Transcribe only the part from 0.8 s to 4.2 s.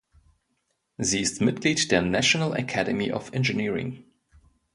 Sie ist Mitglied der National Academy of Engineering.